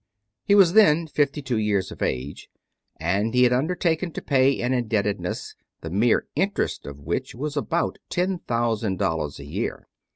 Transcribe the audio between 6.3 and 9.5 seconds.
interest of which was about ten thousand dollars a